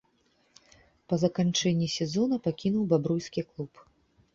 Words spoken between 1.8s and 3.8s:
сезона пакінуў бабруйскі клуб.